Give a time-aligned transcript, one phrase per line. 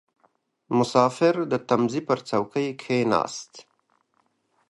[0.77, 3.51] •مسافر د تمځي پر څوکۍ کښېناست.